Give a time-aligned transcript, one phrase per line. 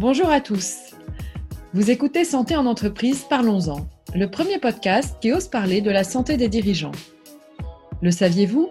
[0.00, 0.94] Bonjour à tous.
[1.74, 6.38] Vous écoutez Santé en entreprise, parlons-en, le premier podcast qui ose parler de la santé
[6.38, 6.94] des dirigeants.
[8.00, 8.70] Le saviez-vous?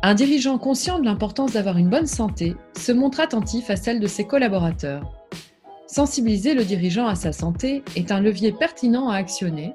[0.00, 4.06] Un dirigeant conscient de l'importance d'avoir une bonne santé se montre attentif à celle de
[4.06, 5.28] ses collaborateurs.
[5.86, 9.74] Sensibiliser le dirigeant à sa santé est un levier pertinent à actionner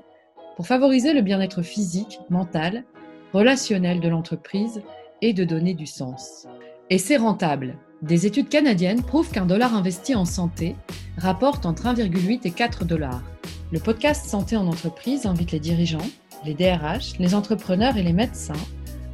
[0.56, 2.86] pour favoriser le bien-être physique, mental,
[3.34, 4.82] relationnel de l'entreprise
[5.22, 6.48] et de donner du sens.
[6.90, 7.78] Et c'est rentable.
[8.04, 10.76] Des études canadiennes prouvent qu'un dollar investi en santé
[11.18, 13.24] rapporte entre 1,8 et 4 dollars.
[13.72, 16.08] Le podcast Santé en entreprise invite les dirigeants,
[16.46, 18.54] les DRH, les entrepreneurs et les médecins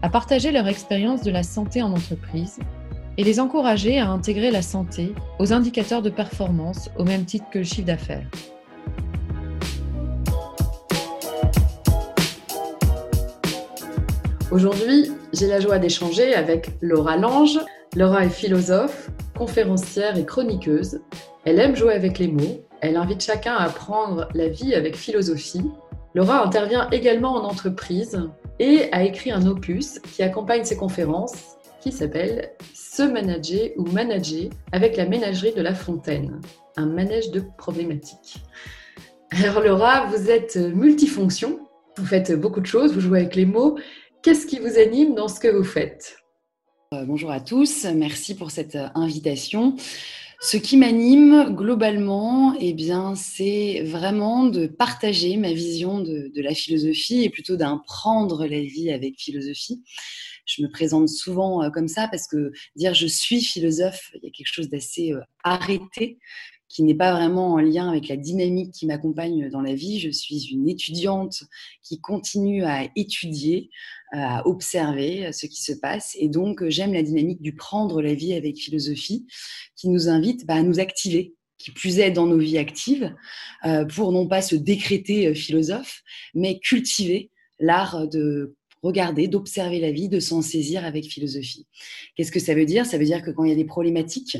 [0.01, 2.59] à partager leur expérience de la santé en entreprise
[3.17, 7.59] et les encourager à intégrer la santé aux indicateurs de performance au même titre que
[7.59, 8.27] le chiffre d'affaires.
[14.51, 17.59] Aujourd'hui, j'ai la joie d'échanger avec Laura Lange.
[17.95, 21.01] Laura est philosophe, conférencière et chroniqueuse.
[21.45, 22.65] Elle aime jouer avec les mots.
[22.81, 25.69] Elle invite chacun à prendre la vie avec philosophie.
[26.15, 28.19] Laura intervient également en entreprise
[28.57, 34.49] et a écrit un opus qui accompagne ses conférences qui s'appelle Se manager ou manager
[34.71, 36.41] avec la ménagerie de la Fontaine,
[36.77, 38.43] un manège de problématiques.
[39.31, 41.59] Alors Laura, vous êtes multifonction,
[41.97, 43.77] vous faites beaucoup de choses, vous jouez avec les mots.
[44.23, 46.22] Qu'est-ce qui vous anime dans ce que vous faites?
[47.01, 49.75] Bonjour à tous, merci pour cette euh, invitation.
[50.39, 56.53] Ce qui m'anime globalement, eh bien, c'est vraiment de partager ma vision de, de la
[56.53, 59.81] philosophie et plutôt d'un prendre la vie avec philosophie.
[60.45, 64.27] Je me présente souvent euh, comme ça parce que dire je suis philosophe, il y
[64.27, 66.19] a quelque chose d'assez euh, arrêté
[66.73, 69.99] qui n'est pas vraiment en lien avec la dynamique qui m'accompagne dans la vie.
[69.99, 71.43] Je suis une étudiante
[71.83, 73.69] qui continue à étudier,
[74.11, 76.17] à observer ce qui se passe.
[76.19, 79.27] Et donc, j'aime la dynamique du prendre la vie avec philosophie
[79.75, 83.15] qui nous invite bah, à nous activer qui plus est dans nos vies actives,
[83.65, 86.01] euh, pour non pas se décréter philosophe,
[86.33, 91.65] mais cultiver l'art de regarder, d'observer la vie, de s'en saisir avec philosophie.
[92.15, 92.85] Qu'est-ce que ça veut dire?
[92.85, 94.37] Ça veut dire que quand il y a des problématiques,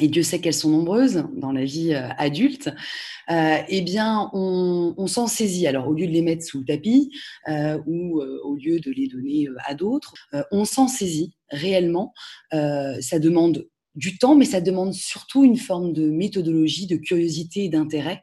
[0.00, 2.68] et Dieu sait qu'elles sont nombreuses dans la vie euh, adulte,
[3.30, 5.66] euh, eh bien, on, s'en saisit.
[5.66, 7.10] Alors, au lieu de les mettre sous le tapis
[7.48, 10.14] euh, ou au lieu de les donner à d'autres,
[10.50, 12.12] on s'en saisit réellement.
[12.50, 17.68] ça demande du temps, mais ça demande surtout une forme de méthodologie, de curiosité et
[17.68, 18.22] d'intérêt.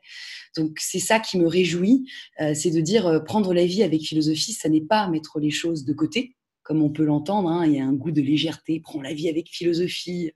[0.55, 2.05] Donc c'est ça qui me réjouit,
[2.53, 5.93] c'est de dire prendre la vie avec philosophie, ça n'est pas mettre les choses de
[5.93, 9.13] côté, comme on peut l'entendre, hein, il y a un goût de légèreté, prends la
[9.13, 10.31] vie avec philosophie,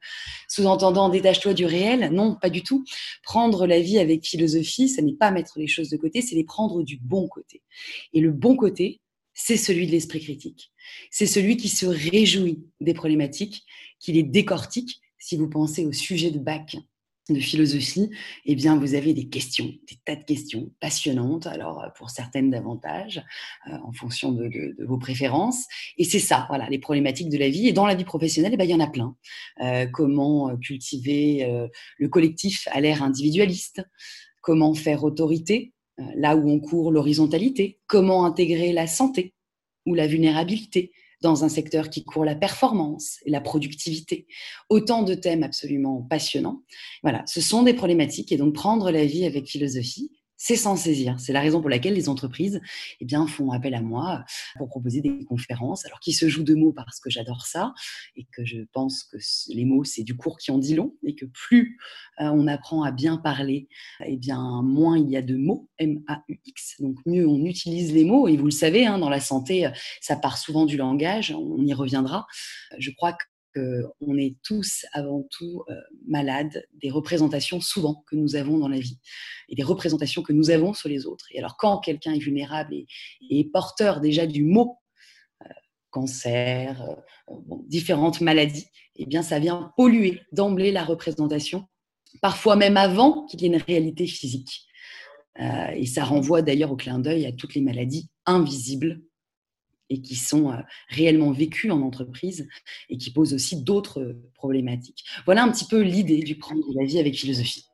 [0.47, 2.09] sous-entendant détache-toi du réel.
[2.11, 2.83] Non, pas du tout.
[3.23, 6.43] Prendre la vie avec philosophie, ça n'est pas mettre les choses de côté, c'est les
[6.43, 7.63] prendre du bon côté.
[8.13, 9.01] Et le bon côté,
[9.33, 10.71] c'est celui de l'esprit critique.
[11.11, 13.63] C'est celui qui se réjouit des problématiques,
[13.99, 16.77] qui les décortique si vous pensez au sujet de bac
[17.29, 18.09] de philosophie,
[18.45, 22.49] eh bien, vous avez des questions, des tas de questions passionnantes, alors euh, pour certaines
[22.49, 23.23] davantage,
[23.67, 25.65] euh, en fonction de, vos préférences.
[25.97, 27.67] Et c'est ça, voilà, les problématiques de la vie.
[27.67, 29.15] Et dans la vie professionnelle, eh bien, il y en a plein.
[29.61, 31.67] Euh, comment cultiver
[31.97, 33.81] le collectif à l'ère individualiste?
[34.41, 35.73] Comment faire autorité
[36.15, 37.79] là où on court l'horizontalité?
[37.87, 39.33] Comment intégrer la santé
[39.85, 40.91] ou la vulnérabilité?
[41.21, 44.27] Dans un secteur qui court la performance et la productivité.
[44.69, 46.63] Autant de thèmes absolument passionnants.
[47.03, 51.19] Voilà, ce sont des problématiques et donc prendre la vie avec philosophie, c'est s'en saisir.
[51.19, 52.61] C'est la raison pour laquelle les entreprises
[52.99, 54.23] eh bien, font appel à moi
[54.57, 57.73] pour proposer des conférences, alors qui se jouent de mots parce que j'adore ça
[58.15, 59.17] et que je pense que
[59.49, 61.77] les mots, c'est du cours qui en dit long et que plus
[62.21, 63.67] euh, on apprend à bien parler,
[64.05, 68.27] eh bien, moins il y a de mots, M-A-U-X, donc mieux on utilise les mots.
[68.27, 69.69] Et vous le savez, hein, dans la santé,
[70.01, 72.27] ça part souvent du langage, on y reviendra.
[72.77, 73.17] Je crois
[73.57, 75.73] que on est tous avant tout euh,
[76.07, 78.99] malades des représentations souvent que nous avons dans la vie
[79.49, 81.25] et des représentations que nous avons sur les autres.
[81.31, 82.75] Et alors quand quelqu'un est vulnérable
[83.29, 84.77] et, porteur déjà du mot
[85.43, 85.49] euh,
[85.89, 86.81] cancer,
[87.29, 87.33] euh,
[87.67, 91.65] différentes maladies, eh bien ça vient polluer d'emblée la représentation,
[92.21, 94.65] parfois même avant qu'il y ait une réalité physique.
[95.75, 99.01] et ça renvoie d'ailleurs au clin d'œil à toutes les maladies invisibles
[99.89, 100.57] et qui sont euh,
[100.89, 102.47] réellement vécues en entreprise
[102.89, 105.05] et qui posent aussi d'autres euh, problématiques.
[105.25, 107.65] Voilà un petit peu l'idée du prendre la vie avec philosophie.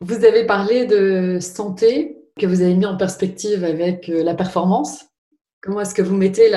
[0.00, 5.04] Vous avez parlé de santé que vous avez mis en perspective avec euh, la performance.
[5.62, 6.52] Comment est-ce que vous mettez,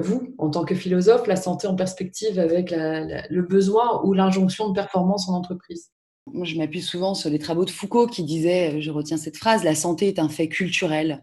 [0.00, 4.74] vous, en tant que philosophe, la santé en perspective avec le besoin ou l'injonction de
[4.74, 5.90] performance en entreprise?
[6.26, 9.64] Moi, je m'appuie souvent sur les travaux de Foucault qui disait, je retiens cette phrase,
[9.64, 11.22] la santé est un fait culturel.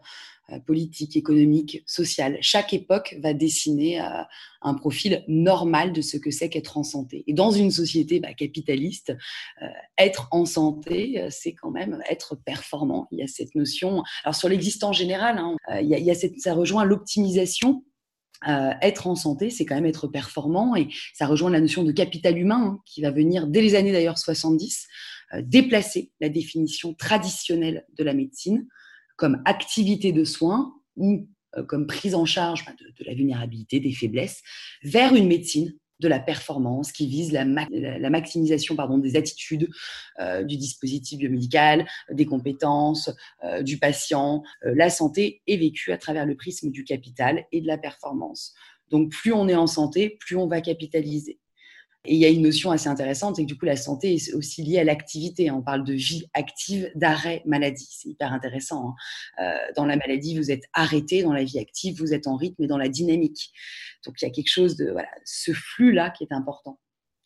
[0.52, 2.38] euh, politique, économique, social.
[2.42, 4.24] Chaque époque va dessiner euh,
[4.62, 7.24] un profil normal de ce que c'est qu'être en santé.
[7.28, 9.14] Et dans une société bah, capitaliste,
[9.98, 13.08] être en santé, c'est quand même être performant.
[13.12, 14.04] Il y a cette notion.
[14.24, 17.84] Alors sur l'existant général, hein, il, y a, il y a cette, ça rejoint l'optimisation
[18.48, 21.92] euh, être en santé, c'est quand même être performant et ça rejoint la notion de
[21.92, 24.88] capital humain hein, qui va venir dès les années d'ailleurs 70
[25.34, 28.66] euh, déplacer la définition traditionnelle de la médecine
[29.18, 31.28] comme activité de soins ou
[31.58, 34.42] euh, comme prise en charge bah, de, de, la vulnérabilité, des faiblesses,
[34.84, 37.46] vers une médecine de la performance qui vise la,
[38.10, 39.70] maximisation pardon, des attitudes
[40.20, 43.10] euh, du dispositif biomédical, des compétences
[43.44, 44.44] euh, du patient.
[44.66, 48.54] Euh, la santé est vécue à travers le prisme du capital et de la performance.
[48.90, 51.40] Donc plus on est en santé, plus on va capitaliser.
[52.06, 54.34] Et il y a une notion assez intéressante, c'est que du coup, la santé est
[54.34, 55.52] aussi liée à l'activité.
[55.52, 57.88] On parle de vie active, d'arrêt maladie.
[57.90, 58.96] C'est hyper intéressant.
[59.40, 59.44] Hein.
[59.44, 61.24] Euh, dans la maladie, vous êtes arrêté.
[61.24, 63.52] Dans la vie active, vous êtes en rythme et dans la dynamique.
[64.06, 66.80] Donc, il y a quelque chose de voilà, ce flux-là qui est important.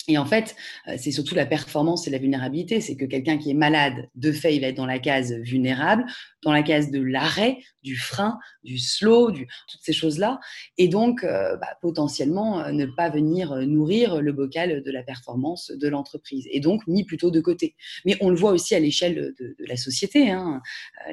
[0.08, 0.56] Et en fait,
[0.88, 2.82] euh, c'est surtout la performance et la vulnérabilité.
[2.82, 6.06] C'est que quelqu'un qui est malade, de fait, il va être dans la case vulnérable,
[6.44, 10.40] dans la case de l'arrêt, du frein, du slow, toutes ces choses-là.
[10.78, 15.72] Et donc, euh, bah, potentiellement, euh, ne pas venir nourrir le bocal de la performance
[15.72, 16.48] de l'entreprise.
[16.52, 17.76] Et donc, mis plutôt de côté.
[18.06, 20.62] Mais on le voit aussi à l'échelle de, de, la société, hein,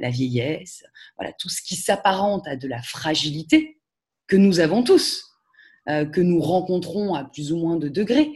[0.01, 0.85] la vieillesse,
[1.17, 3.79] voilà, tout ce qui s'apparente à de la fragilité
[4.27, 5.30] que nous avons tous
[6.13, 8.31] que nous rencontrons à plus ou moins de degrés,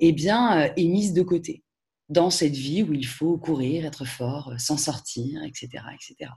[0.00, 1.62] eh bien, euh, est mise de côté
[2.10, 6.30] dans cette vie où il faut courir, être fort, euh, s'en sortir, etc., etc.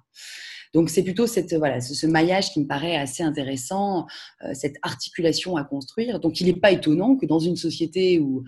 [0.73, 4.05] Donc c'est plutôt cette, voilà, ce, maillage qui me paraît assez intéressant,
[4.53, 6.19] cette articulation à construire.
[6.19, 8.43] Donc il n'est pas étonnant que dans une société où,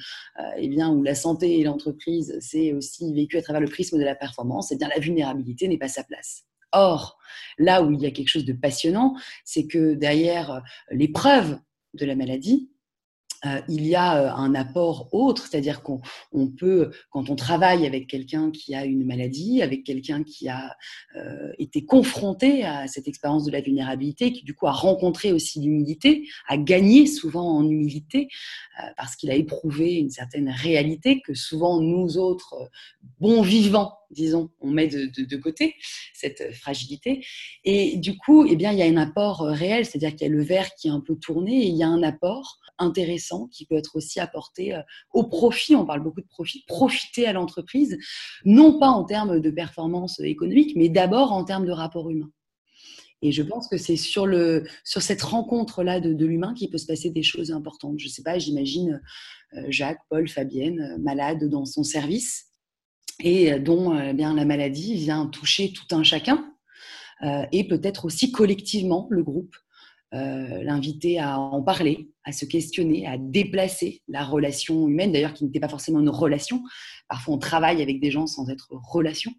[0.57, 4.03] eh bien, où la santé et l'entreprise, c'est aussi vécu à travers le prisme de
[4.03, 6.43] la performance, eh bien, la vulnérabilité n'est pas sa place.
[6.73, 7.17] Or,
[7.57, 10.61] là où il y a quelque chose de passionnant, c'est que derrière
[10.91, 11.57] l'épreuve
[11.93, 12.69] de la maladie,
[13.45, 16.01] euh, il y a euh, un apport autre, c'est-à-dire qu'on
[16.57, 20.75] peut, quand on travaille avec quelqu'un qui a une maladie, avec quelqu'un qui a
[21.15, 25.61] euh, été confronté à cette expérience de la vulnérabilité, qui du coup a rencontré aussi
[25.61, 28.27] l'humilité, a gagné souvent en humilité,
[28.95, 32.55] parce qu'il a éprouvé une certaine réalité que souvent nous autres,
[33.19, 35.75] bons vivants, disons, on met de, côté
[36.13, 37.25] cette fragilité.
[37.63, 40.33] Et du coup, eh bien, il y a un apport réel, c'est-à-dire qu'il y a
[40.33, 43.65] le verre qui est un peu tourné et il y a un apport intéressant qui
[43.65, 44.81] peut être aussi apporté euh,
[45.13, 47.97] au profit, on parle beaucoup de profit, profiter à l'entreprise,
[48.45, 52.31] non pas en termes de performance économique, mais d'abord en termes de rapport humain.
[53.21, 54.27] Et je pense que c'est sur,
[54.85, 57.99] sur cette rencontre-là de, l'humain qu'il peut se passer des choses importantes.
[57.99, 59.01] Je ne sais pas, j'imagine
[59.55, 62.48] euh, Jacques, Paul, Fabienne, euh, malades dans son service
[63.19, 66.45] et dont eh bien, la maladie vient toucher tout un chacun
[67.51, 69.53] et peut-être aussi collectivement le groupe
[70.15, 75.45] euh, l'inviter à en parler, à se questionner, à déplacer la relation humaine, d'ailleurs qui
[75.45, 76.63] n'était pas forcément une relation.
[77.07, 79.31] Parfois, on travaille avec des gens sans être relation.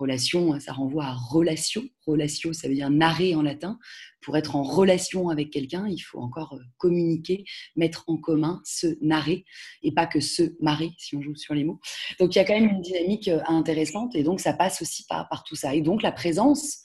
[0.00, 1.82] Relation, ça renvoie à relation.
[2.06, 3.78] Relatio, ça veut dire narrer en latin.
[4.22, 7.44] Pour être en relation avec quelqu'un, il faut encore euh, communiquer,
[7.76, 9.44] mettre en commun, se narrer,
[9.82, 11.80] et pas que se marrer, si on joue sur les mots.
[12.18, 15.04] Donc, il y a quand même une dynamique euh, intéressante, et donc ça passe aussi
[15.06, 15.74] par, par tout ça.
[15.74, 16.78] Et donc, la présence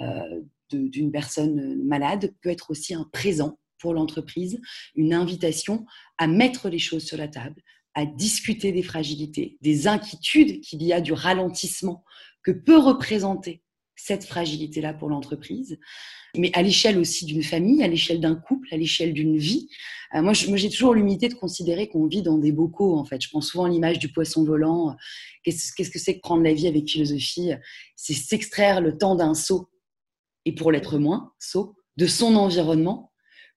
[0.00, 4.58] euh, d'une personne malade peut être aussi un présent pour l'entreprise,
[4.94, 5.84] une invitation
[6.16, 7.60] à mettre les choses sur la table,
[7.92, 12.04] à discuter des fragilités, des inquiétudes qu'il y a du ralentissement
[12.44, 13.62] que peut représenter
[13.96, 15.78] cette fragilité-là pour l'entreprise,
[16.36, 19.68] mais à l'échelle aussi d'une famille, à l'échelle d'un couple, à l'échelle d'une vie.
[20.14, 23.22] Euh, moi, j'ai toujours l'humilité de considérer qu'on vit dans des bocaux, en fait.
[23.22, 24.96] Je prends souvent l'image du poisson volant.
[25.44, 27.52] Qu'est-ce que c'est que prendre la vie avec philosophie?
[27.96, 29.70] C'est s'extraire le temps d'un saut
[30.44, 33.12] et pour l'être moins, saut, de son environnement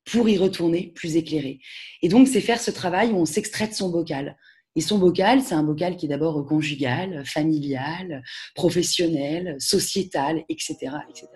[0.06, 1.60] pour y retourner plus éclairé.
[2.02, 4.38] Et donc, c'est faire ce travail où on s'extrait de son bocal.
[4.78, 8.22] Et son bocal, c'est un bocal qui est d'abord conjugal, familial,
[8.54, 10.76] professionnel, sociétal, etc.
[11.10, 11.28] etc..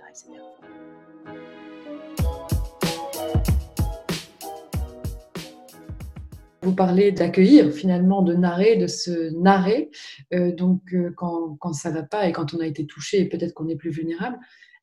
[6.62, 9.89] Vous parlez d'accueillir, finalement, de narrer, de se narrer.
[10.36, 13.25] Euh, donc, euh, quand, quand ça ne va pas et quand on a été touché,
[13.25, 14.38] peut-être qu'on est plus vulnérable.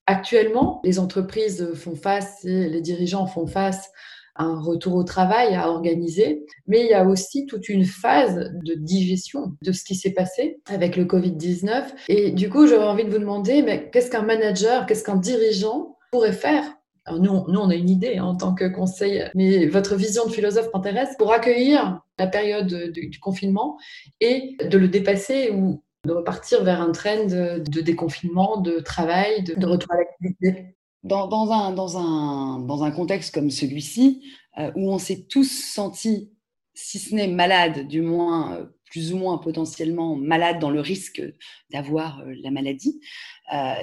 [0.06, 3.92] Actuellement, les entreprises font face, les dirigeants font face
[4.38, 8.74] un retour au travail à organiser, mais il y a aussi toute une phase de
[8.74, 11.84] digestion de ce qui s'est passé avec le Covid-19.
[12.08, 15.96] Et du coup, j'aurais envie de vous demander, mais qu'est-ce qu'un manager, qu'est-ce qu'un dirigeant
[16.12, 16.64] pourrait faire?
[17.10, 20.30] Nous, nous, on a une idée hein, en tant que conseil, mais votre vision de
[20.30, 23.78] philosophe m'intéresse pour accueillir la période du confinement
[24.20, 29.66] et de le dépasser ou de repartir vers un trend de, déconfinement, de travail, de,
[29.66, 34.22] retour à l'activité dans, un, dans, un, dans un contexte comme celui-ci,
[34.58, 36.32] euh, où on s'est tous sentis,
[36.74, 41.22] si ce n'est malades, du moins euh, plus ou moins potentiellement malades dans le risque
[41.70, 43.00] d'avoir euh, la maladie,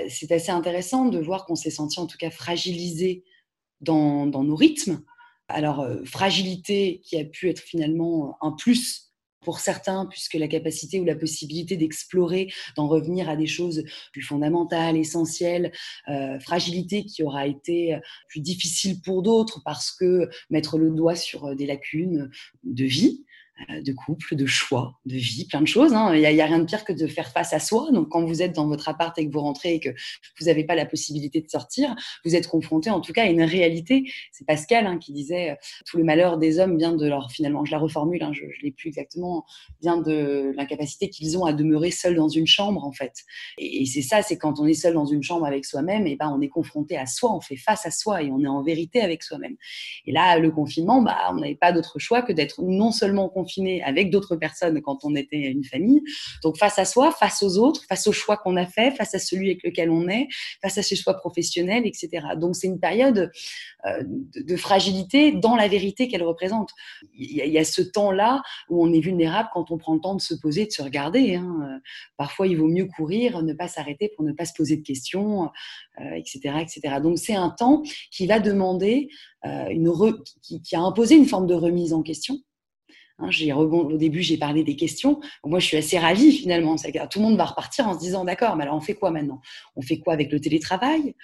[0.10, 3.24] c'est assez intéressant de voir qu'on s'est senti en tout cas fragilisé
[3.82, 5.02] dans nos rythmes.
[5.48, 9.05] Alors, fragilité qui a pu être finalement un plus
[9.46, 14.24] pour certains, puisque la capacité ou la possibilité d'explorer, d'en revenir à des choses plus
[14.24, 15.72] fondamentales, essentielles,
[16.10, 17.98] euh, fragilité qui aura été
[18.28, 22.30] plus difficile pour d'autres parce que mettre le doigt sur des lacunes
[22.64, 23.35] de vie, euh,
[23.70, 25.94] de couple, de choix, de vie, plein de choses.
[25.94, 26.14] Hein.
[26.14, 27.90] Il n'y a, rien de pire que de faire face à soi.
[27.92, 29.90] Donc, quand vous êtes dans votre appart et que vous rentrez et que
[30.40, 31.96] vous n'avez pas la possibilité de sortir,
[32.26, 34.04] vous êtes confronté en tout cas à une réalité.
[34.32, 37.64] C'est Pascal hein, qui disait euh, tout le malheur des hommes vient de leur, finalement,
[37.64, 39.46] je la reformule, hein, je ne l'ai plus exactement,
[39.82, 43.14] vient de l'incapacité qu'ils ont à demeurer seuls dans une chambre, en fait.
[43.58, 46.34] Et, c'est ça, c'est quand on est seul dans une chambre avec soi-même, et ben,
[46.36, 49.02] on est confronté à soi, on fait face à soi et on est en vérité
[49.02, 49.56] avec soi-même.
[50.06, 53.84] Et là, le confinement, bah, on n'avait pas d'autre choix que d'être non seulement confiné,
[53.84, 56.02] avec d'autres personnes quand on était une famille.
[56.44, 59.20] Donc face à soi, face aux autres, face au choix qu'on a fait, face à
[59.20, 60.28] celui avec lequel on est,
[60.62, 62.10] face à ses choix professionnels, etc.
[62.38, 63.32] Donc c'est une période
[63.86, 66.72] euh, de, fragilité dans la vérité qu'elle représente.
[67.14, 70.22] Il y, a, ce temps-là où on est vulnérable quand on prend le temps de
[70.22, 71.36] se poser, de se regarder.
[71.36, 71.82] Hein.
[72.18, 75.52] Parfois, il vaut mieux courir, ne pas s'arrêter pour ne pas se poser de questions,
[76.00, 76.96] etc., euh, etc.
[77.02, 79.10] Donc c'est un temps qui va demander
[79.46, 79.92] euh, une
[80.42, 82.40] qui, qui a imposé une forme de remise en question
[83.18, 85.22] Hein, au début, j'ai parlé des questions.
[85.46, 86.76] Moi, je suis assez ravie finalement.
[86.76, 89.40] Tout le monde va repartir en se disant d'accord, mais alors on fait quoi maintenant?
[89.78, 91.16] On fait quoi avec le télétravail?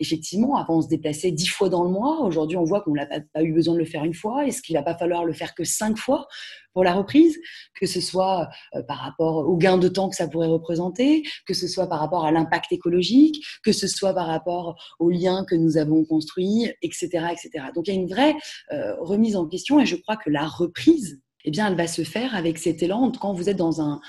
[0.00, 2.22] Effectivement, avant on se déplaçait dix fois dans le mois.
[2.22, 4.44] Aujourd'hui, on voit qu'on n'a pas, eu besoin de le faire une fois.
[4.44, 6.26] Est-ce qu'il va pas falloir le faire que cinq fois
[6.72, 7.38] pour la reprise?
[7.78, 11.54] Que ce soit euh, par rapport au gain de temps que ça pourrait représenter, que
[11.54, 15.54] ce soit par rapport à l'impact écologique, que ce soit par rapport aux liens que
[15.54, 17.66] nous avons construits, etc., etc.
[17.72, 18.34] Donc il y a une vraie
[18.72, 22.02] euh, remise en question et je crois que la reprise eh bien, elle va se
[22.02, 23.10] faire avec cet élan.
[23.12, 24.00] Quand vous êtes dans un,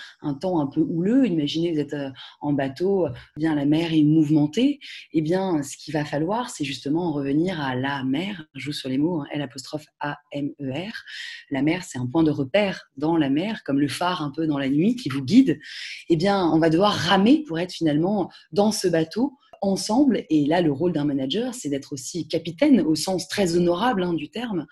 [0.41, 2.09] temps un peu houleux, imaginez vous êtes euh,
[2.41, 4.79] en bateau, eh bien la mer est mouvementée,
[5.13, 8.45] eh bien, ce qu'il va falloir, c'est justement revenir à la mer.
[8.55, 10.93] Je joue sur les mots, hein, L apostrophe A M E R.
[11.51, 14.47] La mer, c'est un point de repère dans la mer, comme le phare un peu
[14.47, 15.59] dans la nuit qui vous guide.
[16.09, 20.25] Eh bien, on va devoir ramer pour être finalement dans ce bateau ensemble.
[20.29, 24.13] Et là, le rôle d'un manager, c'est d'être aussi capitaine au sens très honorable hein,
[24.13, 24.65] du terme.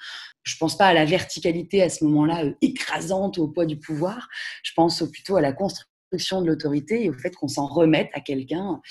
[0.44, 4.28] Je pense pas à la verticalité à ce moment-là euh, écrasante au poids du pouvoir.
[4.64, 8.22] Je pense plutôt à la construction de l'autorité et au fait qu'on s'en remette à
[8.22, 8.82] quelqu'un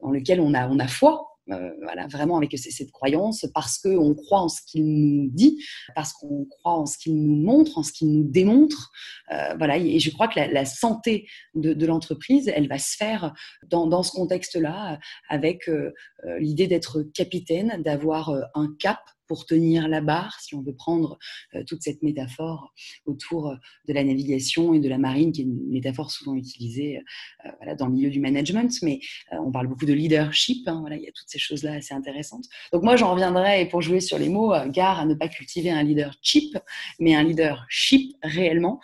[0.00, 4.14] dans lequel on a, on a foi euh, voilà, vraiment avec cette croyance, parce qu'on
[4.14, 5.62] croit en ce qu'il nous dit,
[5.94, 8.90] parce qu'on croit en ce qu'il nous montre, en ce qu'il nous démontre.
[9.32, 13.32] Euh, voilà, et je crois que la, santé de, l'entreprise, elle va se faire
[13.68, 15.92] dans, dans ce contexte-là, avec euh,
[16.38, 18.98] l'idée d'être capitaine, d'avoir un cap
[19.30, 21.16] pour tenir la barre, si on veut prendre
[21.54, 22.74] euh, toute cette métaphore
[23.06, 23.54] autour euh,
[23.86, 27.00] de la navigation et de la marine, qui est une métaphore souvent utilisée
[27.46, 28.98] euh, dans le milieu du management, mais
[29.30, 32.46] on parle beaucoup de leadership, hein, voilà, il y a toutes ces choses-là assez intéressantes.
[32.72, 35.70] Donc moi, j'en reviendrai, et pour jouer sur les mots, gare à ne pas cultiver
[35.70, 36.58] un leader cheap,
[36.98, 38.80] mais un leadership réellement,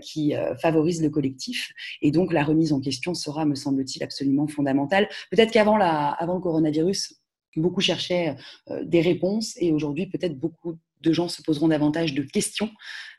[0.00, 1.72] qui favorise le collectif.
[2.00, 5.08] Et donc la remise en question sera, me semble-t-il, absolument fondamentale.
[5.30, 7.19] Peut-être qu'avant avant le coronavirus,
[7.56, 8.36] beaucoup cherchaient
[8.70, 12.70] euh, des réponses et aujourd'hui peut-être beaucoup de gens se poseront davantage de questions.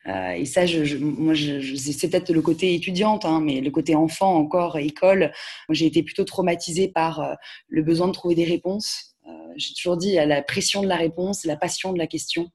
[0.07, 4.35] Euh, et ça, je, moi, c'est peut-être le côté étudiante, hein, mais le côté enfant
[4.35, 5.31] encore, école,
[5.69, 7.33] j'ai été plutôt traumatisée par euh,
[7.67, 9.15] le besoin de trouver des réponses.
[9.55, 12.49] j'ai toujours dit à la pression de la réponse, la passion de la question.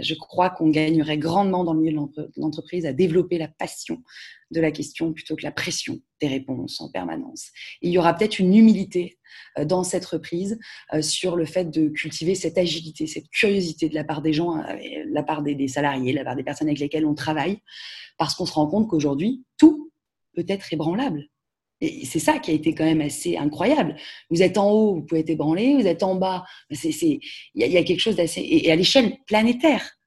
[0.00, 4.02] Je crois qu'on gagnerait grandement dans le milieu de l'entreprise à développer la passion
[4.50, 7.50] de la question plutôt que la pression des réponses en permanence.
[7.82, 9.18] il y aura peut-être une humilité
[9.58, 10.58] euh, dans cette reprise
[10.92, 14.58] euh, sur le fait de cultiver cette agilité, cette curiosité de la part des gens,
[14.58, 17.58] euh, de la part des, salariés, de la part des personnes avec lesquelles on travaille,
[18.16, 19.90] parce qu'on se rend compte qu'aujourd'hui, tout
[20.34, 21.26] peut être ébranlable.
[21.80, 23.96] Et c'est ça qui a été quand même assez incroyable.
[24.30, 27.20] Vous êtes en haut, vous pouvez être ébranlé, vous êtes en bas, il
[27.54, 28.44] y, a quelque chose d'assez...
[28.44, 29.98] et à l'échelle planétaire,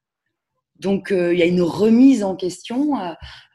[0.82, 3.12] donc, euh, il y a une remise en question euh,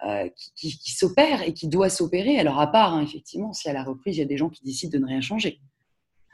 [0.07, 2.39] euh, qui, s'opère et qui doit s'opérer.
[2.39, 4.63] Alors, à part, hein, effectivement, si à la reprise, il y a des gens qui
[4.63, 5.59] décident de ne rien changer.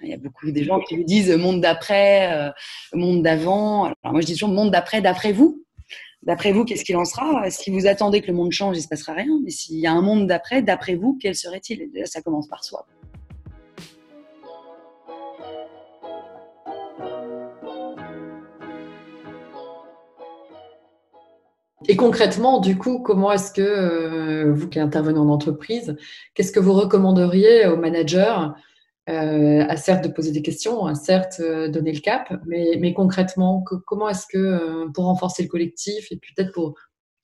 [0.03, 2.51] Il y a beaucoup des gens qui vous disent monde d'après,
[2.93, 3.85] monde d'avant.
[3.85, 5.63] Alors, moi, je dis toujours monde d'après, d'après vous.
[6.25, 7.49] D'après vous, qu'est-ce qu'il en sera?
[7.49, 9.39] Si vous attendez que le monde change, il ne se passera rien.
[9.43, 11.89] Mais s'il y a un monde d'après, d'après vous, quel serait-il?
[12.05, 12.85] Ça commence par soi.
[21.89, 25.97] Et concrètement, du coup, comment est-ce que euh, vous qui intervenez en entreprise,
[26.33, 28.37] qu'est-ce que vous recommanderiez aux managers
[29.09, 32.93] euh, a certes de poser des questions, a certes euh, donner le cap, mais, mais
[32.93, 36.75] concrètement, comment est-ce que euh, pour renforcer le collectif et peut-être pour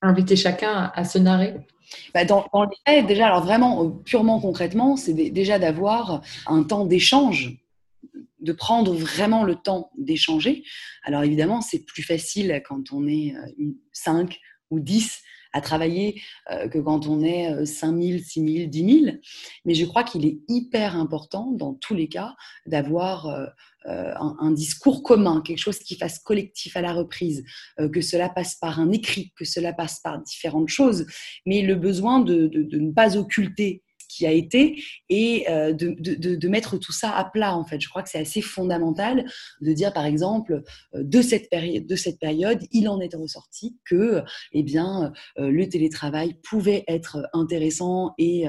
[0.02, 1.56] inviter chacun à, se narrer?
[2.14, 2.46] Bah dans,
[3.08, 7.58] déjà, alors vraiment, purement concrètement, c'est déjà d'avoir un temps d'échange,
[8.42, 10.64] de prendre vraiment le temps d'échanger.
[11.04, 13.34] Alors évidemment, c'est plus facile quand on est
[13.94, 14.38] 5
[14.70, 15.22] ou 10
[15.54, 19.16] à travailler euh, que quand on est 5 000, 6 000, 10 000.
[19.66, 23.46] Mais je crois qu'il est hyper important, dans tous les cas, d'avoir euh,
[23.88, 27.44] euh, un, discours commun, quelque chose qui fasse collectif à la reprise,
[27.94, 31.06] que cela passe par un écrit, que cela passe par différentes choses,
[31.46, 36.50] mais le besoin de, de ne pas occulter qui a été et euh, de, de,
[36.50, 37.80] mettre tout ça à plat en fait.
[37.80, 39.26] Je crois que c'est assez fondamental
[39.62, 40.64] de dire par exemple
[40.96, 45.52] euh, de cette période, de cette période, il en est ressorti que eh bien euh,
[45.52, 48.46] le télétravail pouvait être intéressant et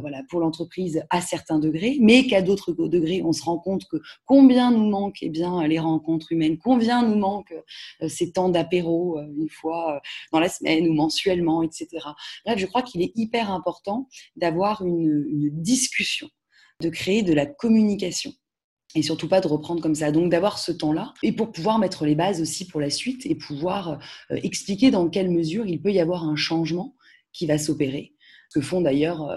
[0.00, 3.96] voilà pour l'entreprise à certains degrés, mais qu'à d'autres degrés on se rend compte que
[4.24, 7.52] combien nous manque eh bien les rencontres humaines, combien nous manque
[8.06, 10.00] ces temps d'apéro une fois
[10.32, 11.88] dans la semaine ou mensuellement, etc.
[12.46, 16.28] Bref, je crois qu'il est hyper important d'avoir une une, discussion,
[16.80, 18.32] de créer de la communication
[18.94, 20.12] et surtout pas de reprendre comme ça.
[20.12, 23.34] Donc d'avoir ce temps-là et pour pouvoir mettre les bases aussi pour la suite et
[23.34, 26.94] pouvoir euh, expliquer dans quelle mesure il peut y avoir un changement
[27.32, 28.14] qui va s'opérer.
[28.50, 29.30] Ce que font d'ailleurs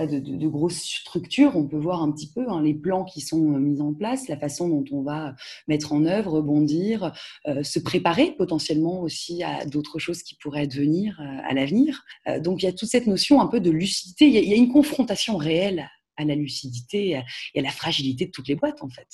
[0.00, 3.54] euh, de, grosses structures, on peut voir un petit peu hein, les plans qui sont
[3.54, 5.34] euh, mis en place, la façon dont on va
[5.68, 7.12] mettre en œuvre, rebondir,
[7.46, 12.02] euh, se préparer potentiellement aussi à d'autres choses qui pourraient advenir euh, à l'avenir.
[12.40, 14.72] donc il y a toute cette notion un peu de lucidité, il y a, une
[14.72, 17.22] confrontation réelle à la lucidité
[17.54, 19.08] et à la fragilité de toutes les boîtes en fait.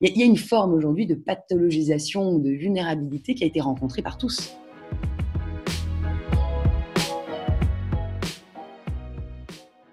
[0.00, 4.02] Il y a une forme aujourd'hui de pathologisation ou de vulnérabilité qui a été rencontrée
[4.02, 4.56] par tous.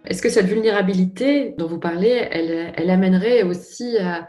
[0.06, 4.28] Est-ce que cette vulnérabilité dont vous parlez, elle, amènerait aussi à,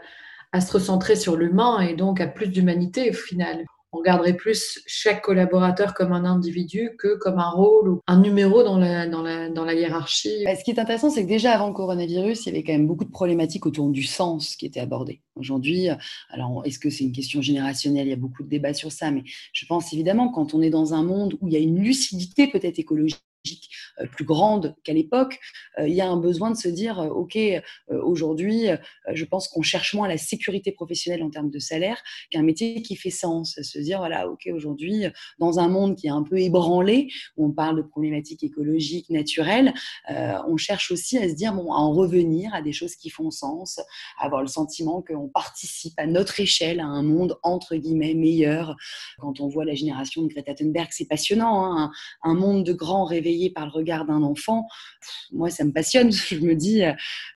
[0.61, 3.65] se recentrer sur l'humain et donc à plus d'humanité au final?
[3.91, 8.61] On regarderait plus chaque collaborateur comme un individu que comme un rôle ou un numéro
[8.61, 10.43] dans la, dans la, hiérarchie?
[10.43, 12.73] Bah, ce qui est intéressant, c'est que déjà avant le coronavirus, il y avait quand
[12.73, 15.21] même beaucoup de problématiques autour du sens qui étaient abordées.
[15.35, 15.87] Aujourd'hui,
[16.29, 18.07] alors est-ce que c'est une question générationnelle?
[18.07, 20.69] Il y a beaucoup de débats sur ça, mais je pense évidemment quand on est
[20.69, 23.24] dans un monde où il y a une lucidité peut-être écologique
[24.11, 25.39] plus grande qu'à l'époque,
[25.79, 27.37] euh, il y a un besoin de se dire, euh, OK,
[27.89, 28.67] aujourd'hui,
[29.13, 32.95] je pense qu'on cherche moins la sécurité professionnelle en termes de salaire qu'un métier qui
[32.95, 33.59] fait sens.
[33.61, 35.05] Se dire, voilà, OK, aujourd'hui,
[35.39, 39.73] dans un monde qui est un peu ébranlé, où on parle de problématiques écologiques, naturelles,
[40.09, 43.31] on cherche aussi à se dire, bon, à en revenir à des choses qui font
[43.31, 43.79] sens,
[44.19, 48.75] à avoir le sentiment qu'on participe à notre échelle à un monde, entre guillemets, meilleur.
[49.19, 51.91] Quand on voit la génération de Greta Thunberg, c'est passionnant, hein,
[52.23, 53.05] un, monde de grands
[53.53, 54.67] par le regard d'un enfant,
[55.31, 56.11] moi, ça me passionne.
[56.11, 56.93] Je me dis, euh,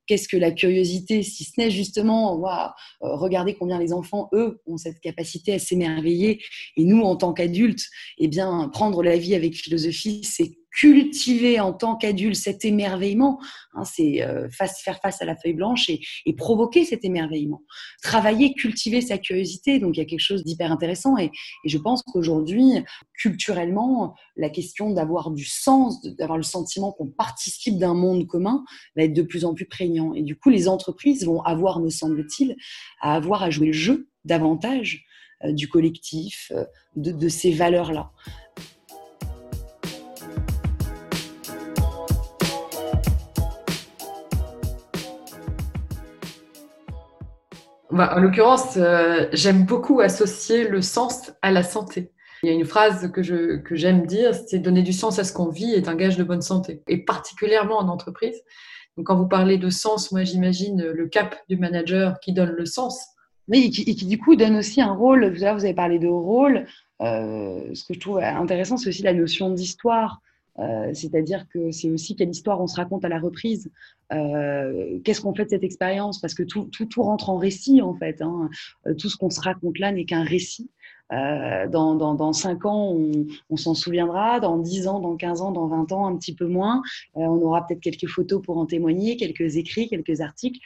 [0.08, 2.70] qu'est-ce que la curiosité, si ce n'est justement, wow,
[3.04, 6.42] euh, regardez combien les enfants, eux, ont cette capacité à s'émerveiller.
[6.78, 7.86] Et nous, en tant qu'adultes,
[8.18, 13.40] eh bien, prendre la vie avec philosophie, c'est cultiver en tant qu'adulte cet émerveillement,
[13.74, 16.00] hein, c'est euh, faire face à la feuille blanche et,
[16.38, 17.64] provoquer cet émerveillement.
[18.02, 21.32] Travailler, cultiver sa curiosité, donc il y a quelque chose d'hyper intéressant et,
[21.66, 22.84] je pense qu'aujourd'hui,
[23.20, 28.64] culturellement, la question d'avoir du sens, d'avoir le sentiment qu'on participe d'un monde commun
[28.96, 30.14] va être de plus en plus prégnant.
[30.14, 32.56] Et du coup, les entreprises vont avoir, me semble-t-il,
[33.02, 35.04] à avoir à jouer le jeu davantage
[35.44, 38.12] euh, du collectif, euh, de ces valeurs-là.
[48.00, 52.14] Bah, en l'occurrence, euh, j'aime beaucoup associer le sens à la santé.
[52.44, 53.22] Il y a une phrase que,
[53.76, 56.42] j'aime dire, c'est donner du sens à ce qu'on vit est un gage de bonne
[56.42, 58.42] santé, et particulièrement en entreprise.
[58.96, 62.66] Donc, quand vous parlez de sens, moi j'imagine le cap du manager qui donne le
[62.66, 63.06] sens.
[63.50, 65.36] Oui, et qui, du coup donne aussi un rôle.
[65.36, 66.68] Vous avez parlé de rôle.
[67.02, 70.22] Euh, ce que je trouve intéressant, c'est aussi la notion d'histoire.
[70.58, 73.72] Euh, c'est-à-dire que c'est aussi quelle histoire on se raconte à la reprise.
[74.12, 76.20] Euh, qu'est-ce qu'on fait de cette expérience?
[76.20, 78.22] Parce que tout, tout, tout, rentre en récit, en fait.
[78.22, 78.50] Hein.
[78.88, 80.70] Euh, tout ce qu'on se raconte là n'est qu'un récit.
[81.12, 82.96] dans, dans, dans 5 ans,
[83.50, 84.40] on, s'en souviendra.
[84.40, 86.82] Dans 10 ans, dans 15 ans, dans 20 ans, un petit peu moins.
[87.16, 90.60] on aura peut-être quelques photos pour en témoigner, quelques écrits, quelques articles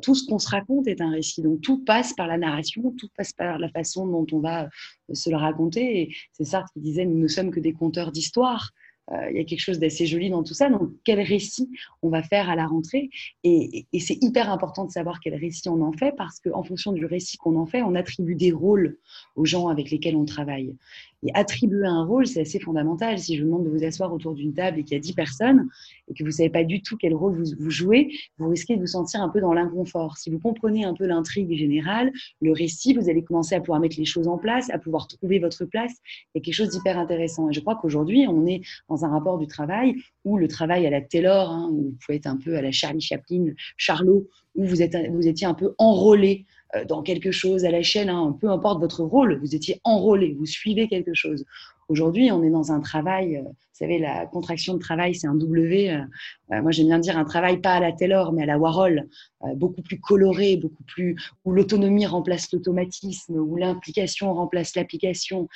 [0.00, 1.42] tout ce qu'on se raconte est un récit.
[1.42, 4.68] Donc tout passe par la narration, tout passe par la façon dont on va
[5.12, 6.14] se le raconter.
[6.32, 8.70] C'est Sartre qui disait nous ne sommes que des conteurs d'histoire.
[9.10, 10.70] Euh, il y a quelque chose d'assez joli dans tout ça.
[10.70, 11.68] Donc, quel récit
[12.02, 13.10] on va faire à la rentrée?
[13.42, 17.04] Et, c'est hyper important de savoir quel récit on en fait parce qu'en fonction du
[17.04, 18.98] récit qu'on en fait, on attribue des rôles
[19.34, 20.76] aux gens avec lesquels on travaille.
[21.24, 23.18] Et attribuer un rôle, c'est assez fondamental.
[23.18, 25.12] Si je vous demande de vous asseoir autour d'une table et qu'il y a 10
[25.12, 25.68] personnes
[26.08, 28.80] et que vous ne savez pas du tout quel rôle vous, jouez, vous risquez de
[28.80, 30.16] vous sentir un peu dans l'inconfort.
[30.18, 33.96] Si vous comprenez un peu l'intrigue générale, le récit, vous allez commencer à pouvoir mettre
[33.98, 35.92] les choses en place, à pouvoir trouver votre place.
[36.34, 37.48] Il y a quelque chose d'hyper intéressant.
[37.50, 40.90] Et je crois qu'aujourd'hui, on est dans un rapport du travail où le travail à
[40.90, 44.64] la Taylor, hein, où vous pouvez être un peu à la Charlie Chaplin, Charlot, où
[44.64, 48.80] vous, étiez un peu enrôlé euh, dans quelque chose à la chaîne, hein, peu importe
[48.80, 51.44] votre rôle, vous étiez enrôlé, vous suivez quelque chose.
[51.92, 55.34] Aujourd'hui, on est dans un travail, euh, vous savez, la contraction de travail, c'est un
[55.34, 55.90] W.
[55.90, 59.10] Euh, moi, j'aime bien dire un travail pas à la Taylor, mais à la Warhol,
[59.56, 65.48] beaucoup plus coloré, beaucoup plus où l'autonomie remplace l'automatisme, où l'implication remplace l'application.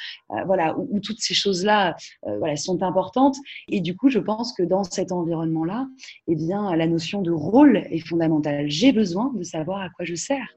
[0.46, 1.96] voilà, où, toutes ces choses-là,
[2.56, 3.36] sont importantes.
[3.68, 5.86] Et du coup, je pense que dans cet environnement-là,
[6.26, 8.68] eh bien, la notion de rôle est fondamentale.
[8.68, 10.56] J'ai besoin de savoir à quoi je sers.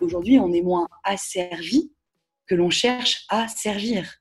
[0.00, 1.92] Aujourd'hui, on est moins asservi
[2.46, 4.20] que l'on cherche à servir.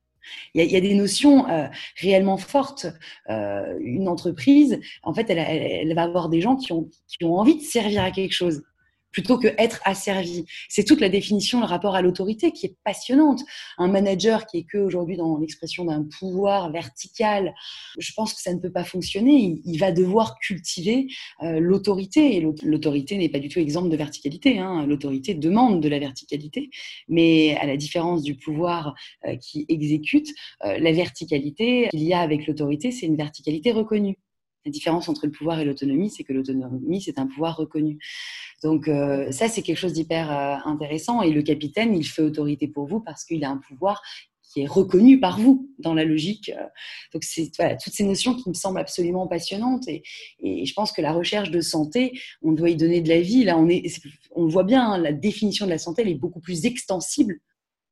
[0.55, 1.67] Il y, a, des notions euh,
[2.01, 2.87] réellement fortes.
[3.29, 6.89] Euh, une entreprise, en fait, elle, va avoir des gens qui ont
[7.23, 8.63] envie de servir à quelque chose
[9.15, 10.43] plutôt que être asservi.
[10.67, 13.39] C'est toute la définition, le rapport à l'autorité qui est passionnante.
[13.77, 17.55] Un manager qui est que aujourd'hui dans l'expression d'un pouvoir vertical,
[17.97, 19.61] je pense que ça ne peut pas fonctionner.
[19.63, 21.07] Il, va devoir cultiver
[21.43, 22.35] euh, l'autorité.
[22.35, 24.59] Et l'autorité n'est pas du tout exemple de verticalité.
[24.59, 24.85] Hein.
[24.85, 26.69] L'autorité demande de la verticalité,
[27.07, 30.27] mais à la différence du pouvoir euh, qui exécute,
[30.65, 34.17] euh, la verticalité qu'il y a avec l'autorité, c'est une verticalité reconnue.
[34.65, 37.99] La différence entre le pouvoir et l'autonomie, c'est que l'autonomie, c'est un pouvoir reconnu.
[38.63, 41.21] Donc euh, ça, c'est quelque chose d'hyper euh, intéressant.
[41.21, 44.01] Et le capitaine, il fait autorité pour vous parce qu'il a un pouvoir
[44.41, 46.49] qui est reconnu par vous dans la logique.
[46.49, 46.63] Euh.
[47.13, 49.87] Donc c'est voilà, toutes ces notions qui me semblent absolument passionnantes.
[49.87, 50.03] Et,
[50.41, 53.43] je pense que la recherche de santé, on doit y donner de la vie.
[53.43, 53.83] Là, on, est,
[54.35, 57.39] voit bien, hein, la définition de la santé, elle est beaucoup plus extensible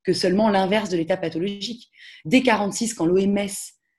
[0.04, 1.90] que seulement l'inverse de l'état pathologique.
[2.26, 3.48] Dès 46, quand l'OMS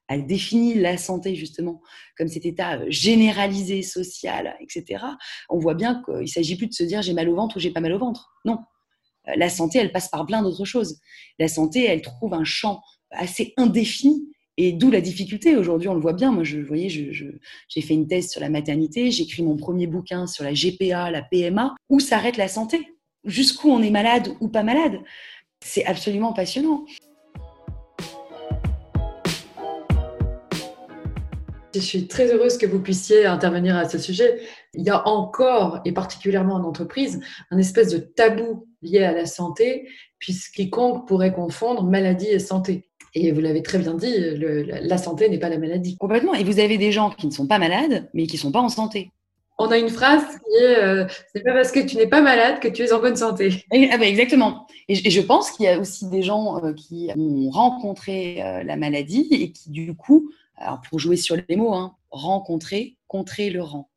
[0.08, 1.80] elle définit la santé justement
[2.16, 5.04] comme cet état euh, généralisé, social, etc.,
[5.48, 7.60] on voit bien qu'il ne s'agit plus de se dire j'ai mal au ventre ou
[7.60, 8.32] j'ai pas mal au ventre.
[8.44, 8.58] Non.
[9.28, 11.00] Euh, la santé, elle passe par plein d'autres choses.
[11.38, 15.56] La santé, elle trouve un champ assez indéfini et d'où la difficulté.
[15.56, 16.32] Aujourd'hui, on le voit bien.
[16.32, 20.26] Moi, je, vous voyez, j'ai fait une thèse sur la maternité, j'écris mon premier bouquin
[20.26, 21.74] sur la GPA, la PMA.
[21.88, 22.86] Où s'arrête la santé?
[23.24, 25.00] Jusqu'où on est malade ou pas malade?
[25.64, 26.84] C'est absolument passionnant.
[31.74, 34.40] Je suis très heureuse que vous puissiez intervenir à ce sujet.
[34.74, 39.26] Il y a encore, et particulièrement en entreprise, un espèce de tabou lié à la
[39.26, 42.88] santé, puisque quiconque pourrait confondre maladie et santé.
[43.14, 45.96] Et vous l'avez très bien dit, la santé n'est pas la maladie.
[45.98, 46.34] Complètement.
[46.34, 48.60] Et vous avez des gens qui ne sont pas malades, mais qui ne sont pas
[48.60, 49.10] en santé.
[49.56, 52.58] On a une phrase qui est euh, c'est pas parce que tu n'es pas malade
[52.58, 53.64] que tu es en bonne santé.
[53.70, 54.66] Ah bah, exactement.
[54.88, 58.76] Et, je pense qu'il y a aussi des gens euh, qui ont rencontré euh, la
[58.76, 63.62] maladie et qui, du coup, alors pour jouer sur les mots, hein, rencontrer, contrer le
[63.62, 63.90] rang.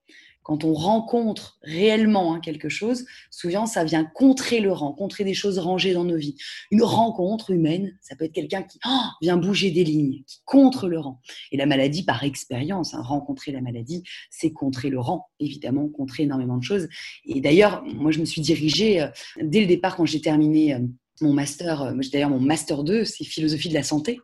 [0.48, 5.34] Quand on rencontre réellement hein, quelque chose, souvent ça vient contrer le rang, contrer des
[5.34, 6.38] choses rangées dans nos vies.
[6.72, 10.88] Une rencontre humaine, ça peut être quelqu'un qui oh, vient bouger des lignes, qui contre
[10.88, 11.20] le rang.
[11.52, 16.24] Et la maladie, par expérience, hein, rencontrer la maladie, c'est contrer le rang, évidemment, contrer
[16.24, 16.88] énormément de choses.
[17.26, 19.08] Et d'ailleurs, moi je me suis dirigée euh,
[19.42, 20.80] dès le départ quand j'ai terminé euh,
[21.20, 24.22] mon master, euh, d'ailleurs mon master 2, c'est philosophie de la santé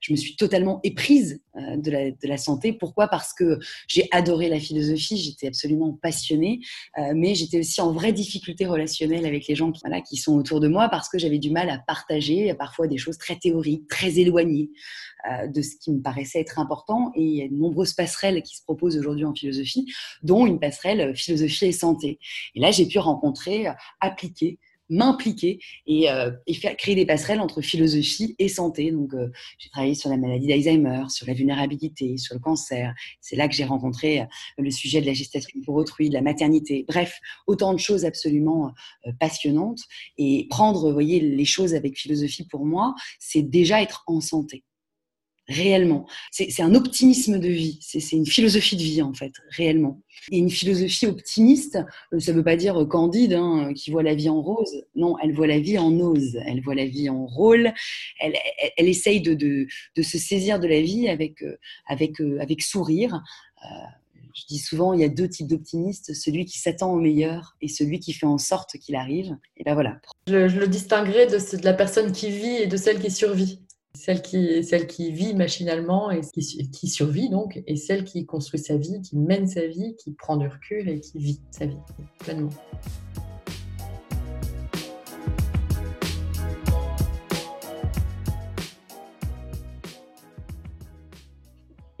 [0.00, 2.72] je me suis totalement éprise euh, de la, santé.
[2.72, 3.08] Pourquoi?
[3.08, 6.60] Parce que j'ai adoré la philosophie, j'étais absolument passionnée,
[6.98, 10.60] euh, mais j'étais aussi en vraie difficulté relationnelle avec les gens qui, qui sont autour
[10.60, 14.18] de moi parce que j'avais du mal à partager parfois des choses très théoriques, très
[14.18, 14.70] éloignées
[15.30, 17.10] euh, de ce qui me paraissait être important.
[17.16, 19.86] Et il y a de nombreuses passerelles qui se proposent aujourd'hui en philosophie,
[20.22, 22.18] dont une passerelle philosophie et santé.
[22.54, 23.66] Et là, j'ai pu rencontrer,
[24.00, 24.58] appliquer
[24.88, 28.90] m'impliquer et, euh, et, faire créer des passerelles entre philosophie et santé.
[28.90, 32.94] Donc, euh, j'ai travaillé sur la maladie d'Alzheimer, sur la vulnérabilité, sur le cancer.
[33.20, 34.24] C'est là que j'ai rencontré euh,
[34.58, 36.84] le sujet de la gestation pour autrui, de la maternité.
[36.88, 38.72] Bref, autant de choses absolument
[39.20, 39.80] passionnantes.
[40.16, 44.64] Et prendre, vous voyez, les choses avec philosophie pour moi, c'est déjà être en santé
[45.48, 46.06] réellement.
[46.30, 50.02] C'est un optimisme de vie, c'est une philosophie de vie en fait, réellement.
[50.30, 51.78] Et une philosophie optimiste,
[52.12, 54.84] euh, ça ne veut pas dire candide, hein, qui voit la vie en rose.
[54.94, 57.72] Non, elle voit la vie en ose, elle voit la vie en rôle,
[58.20, 58.34] elle,
[58.76, 61.56] elle, essaye de, se saisir de la vie avec, euh,
[61.90, 63.22] euh, sourire.
[64.34, 67.68] je dis souvent, il y a deux types d'optimistes, celui qui s'attend au meilleur et
[67.68, 69.36] celui qui fait en sorte qu'il arrive.
[69.56, 69.98] Et ben voilà.
[70.26, 73.60] Je, le distinguerai de la personne qui vit et de celle qui survit.
[73.94, 78.60] Celle qui, celle qui vit machinalement et qui, qui, survit donc, et celle qui construit
[78.60, 81.78] sa vie, qui mène sa vie, qui prend du recul et qui vit sa vie
[82.18, 82.50] pleinement.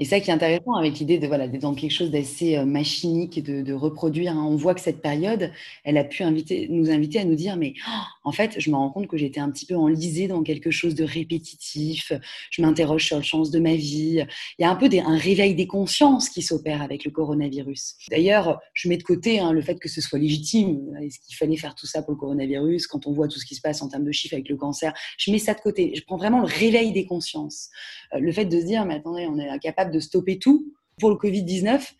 [0.00, 2.64] Et ça qui est intéressant avec l'idée de voilà d'être dans quelque chose d'assez euh,
[2.64, 4.32] machinique et de, reproduire.
[4.32, 4.46] Hein.
[4.48, 5.50] On voit que cette période,
[5.84, 6.22] elle a pu
[6.68, 9.40] nous inviter à nous dire mais oh, en fait, je me rends compte que j'étais
[9.40, 12.12] un petit peu enlisée dans quelque chose de répétitif.
[12.50, 14.24] Je m'interroge sur le sens de ma vie.
[14.58, 17.96] Il y a un peu un réveil des consciences qui s'opère avec le coronavirus.
[18.10, 20.96] D'ailleurs, je mets de côté hein, le fait que ce soit légitime.
[21.02, 22.86] Est-ce qu'il fallait faire tout ça pour le coronavirus?
[22.86, 24.92] Quand on voit tout ce qui se passe en termes de chiffres avec le cancer
[25.18, 25.92] Je mets ça de côté.
[25.94, 27.68] Je prends vraiment le réveil des consciences.
[28.14, 29.48] Euh, le fait de se dire mais attendez, on est
[29.88, 31.92] de stopper tout pour le Covid-19.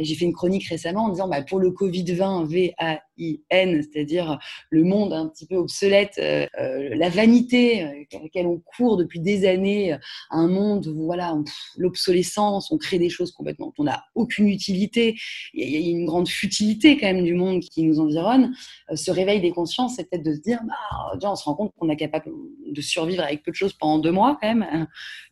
[0.00, 2.46] J'ai fait une chronique récemment en disant bah, pour le Covid-20,
[3.18, 4.38] C'est-à-dire
[4.70, 8.96] le monde un petit peu obsolète, euh, euh, la vanité euh, à laquelle on court
[8.96, 9.96] depuis des années,
[10.30, 11.34] un monde où voilà,
[11.76, 15.16] l'obsolescence, on crée des choses complètement, on n'a aucune utilité,
[15.54, 18.54] il y a une grande futilité quand même du monde qui nous environne.
[18.94, 21.88] ce réveil des consciences, c'est peut-être de se dire, bah, on se rend compte qu'on
[21.88, 22.30] est capable
[22.70, 24.86] de survivre avec peu de choses pendant deux mois quand même.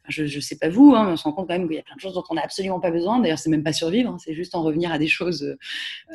[0.08, 1.80] Je ne sais pas vous, hein, mais on se rend compte quand même qu'il y
[1.80, 3.20] a plein de choses dont on n'a absolument pas besoin.
[3.20, 5.56] D'ailleurs, c'est même pas survivre, hein, c'est juste en revenir à des choses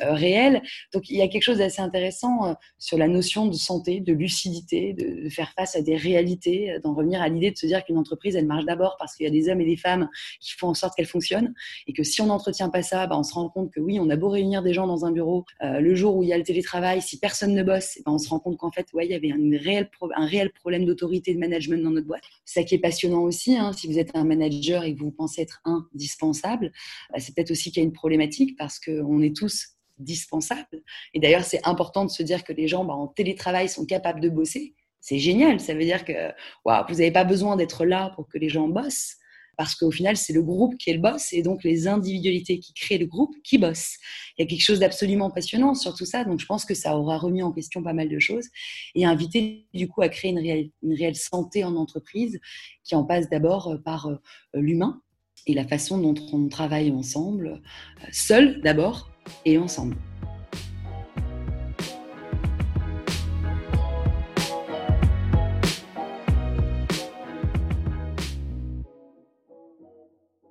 [0.00, 0.62] réelles.
[0.92, 4.12] Donc il y a quelque chose d'assez intéressant euh, sur la notion de santé, de
[4.12, 7.98] lucidité, de, faire face à des réalités, d'en revenir à l'idée de se dire qu'une
[7.98, 10.08] entreprise, elle marche d'abord parce qu'il y a des hommes et des femmes
[10.40, 11.54] qui font en sorte qu'elle fonctionne
[11.86, 14.10] et que si on n'entretient pas ça, bah, on se rend compte que oui, on
[14.10, 16.42] a beau réunir des gens dans un bureau, le jour où il y a le
[16.42, 19.14] télétravail, si personne ne bosse, bah, on se rend compte qu'en fait, ouais, il y
[19.14, 22.24] avait un réel, un réel problème d'autorité, de management dans notre boîte.
[22.44, 25.42] Ça qui est passionnant aussi, hein, si vous êtes un manager et que vous pensez
[25.42, 26.72] être indispensable,
[27.12, 30.82] bah, c'est peut-être aussi qu'il y a une problématique parce qu'on est tous dispensables.
[31.14, 34.20] Et d'ailleurs, c'est important de se dire que les gens bah, en télétravail sont capables
[34.20, 34.74] de bosser.
[35.00, 35.60] C'est génial.
[35.60, 36.12] Ça veut dire que
[36.64, 39.16] vous n'avez pas besoin d'être là pour que les gens bossent.
[39.56, 42.72] Parce qu'au final, c'est le groupe qui est le boss et donc les individualités qui
[42.72, 43.98] créent le groupe qui bossent.
[44.38, 46.24] Il y a quelque chose d'absolument passionnant sur tout ça.
[46.24, 48.48] Donc je pense que ça aura remis en question pas mal de choses
[48.94, 52.40] et invité du coup à créer une réelle, santé en entreprise
[52.84, 54.16] qui en passe d'abord par euh,
[54.54, 55.02] l'humain,
[55.46, 57.60] et la façon dont on travaille ensemble,
[58.02, 59.10] euh, seul d'abord
[59.44, 59.96] et ensemble.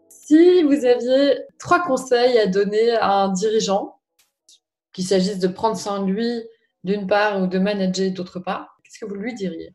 [0.10, 3.96] Si vous aviez trois conseils à donner à un dirigeant,
[4.94, 6.44] qu'il s'agisse de prendre soin de lui
[6.84, 9.74] d'une part ou de manager d'autre part, qu'est-ce que vous lui diriez?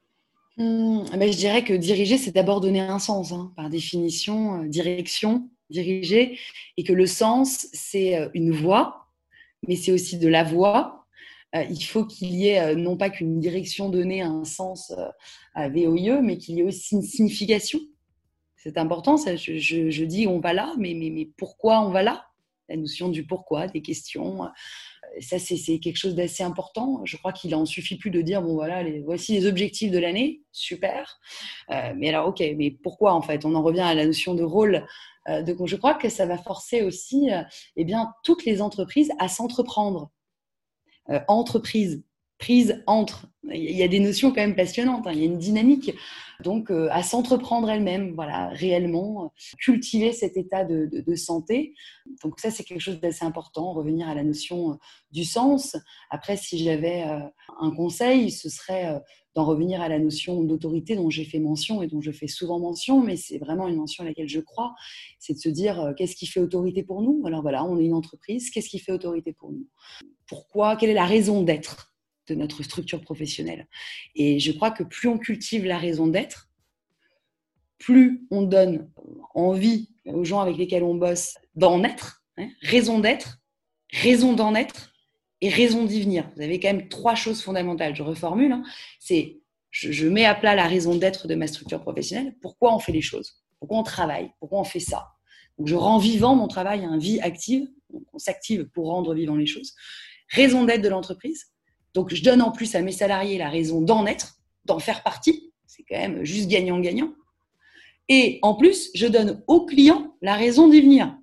[0.56, 4.68] Mmh, ben, je dirais que diriger, c'est d'abord donner un sens, hein, par définition, euh,
[4.68, 6.38] direction, diriger,
[6.76, 9.08] et que le sens, c'est euh, une voie,
[9.66, 11.06] mais c'est aussi de la voix.
[11.54, 14.92] Euh, il faut qu'il y ait non pas qu'une direction donnée, un sens
[15.54, 17.80] à VOIE, mais qu'il y ait aussi une signification.
[18.56, 22.26] C'est important, je, dis on va là, mais, mais, mais pourquoi on va là?
[22.68, 24.40] La notion du pourquoi, des questions
[25.20, 27.00] ça, c'est quelque chose d'assez important.
[27.04, 30.42] Je crois qu'il en suffit plus de dire, bon voilà, voici les objectifs de l'année,
[30.52, 31.20] super.
[31.70, 33.44] Euh, mais alors, ok, mais pourquoi en fait?
[33.44, 34.86] On en revient à la notion de rôle.
[35.28, 37.42] Euh, donc, je crois que ça va forcer aussi euh,
[37.76, 40.10] eh bien, toutes les entreprises à s'entreprendre.
[41.28, 42.02] entreprise,
[42.38, 43.26] prise entre.
[43.44, 45.12] Il y a des notions quand même passionnantes, hein.
[45.12, 45.92] il y a une dynamique.
[46.42, 51.74] Donc, euh, à s'entreprendre elle-même, voilà, réellement, cultiver cet état de, santé.
[52.22, 54.74] Donc, ça, c'est quelque chose d'assez important, revenir à la notion euh,
[55.12, 55.76] du sens.
[56.10, 57.20] Après, si j'avais euh,
[57.60, 59.00] un conseil, ce serait
[59.34, 62.58] d'en revenir à la notion d'autorité dont j'ai fait mention et dont je fais souvent
[62.58, 64.74] mention, mais c'est vraiment une mention à laquelle je crois,
[65.18, 67.22] c'est de se dire qu'est-ce qui fait autorité pour nous?
[67.26, 69.66] Alors voilà, on est une entreprise, qu'est-ce qui fait autorité pour nous?
[70.26, 70.76] Pourquoi?
[70.76, 71.93] Quelle est la raison d'être?
[72.26, 73.66] De notre structure professionnelle.
[74.14, 76.48] Et je crois que plus on cultive la raison d'être,
[77.78, 78.90] plus on donne
[79.34, 83.40] envie aux gens avec lesquels on bosse d'en être, hein, raison d'être,
[83.92, 84.92] raison d'en être
[85.40, 86.30] et raison d'y venir.
[86.36, 87.94] Vous avez quand même trois choses fondamentales.
[87.94, 88.52] Je reformule.
[88.52, 88.64] Hein.
[89.00, 92.36] C'est je, mets à plat la raison d'être de ma structure professionnelle.
[92.40, 93.42] Pourquoi on fait les choses?
[93.58, 94.30] Pourquoi on travaille?
[94.38, 95.08] Pourquoi on fait ça?
[95.64, 97.68] Je rends vivant mon travail à une vie active.
[98.12, 99.74] on s'active pour rendre vivant les choses.
[100.28, 101.46] Raison d'être de l'entreprise.
[101.94, 105.52] Donc, je donne en plus à mes salariés la raison d'en être, d'en faire partie.
[105.66, 107.12] C'est quand même juste gagnant-gagnant.
[108.08, 111.16] Et en plus, je donne aux clients la raison d'y venir.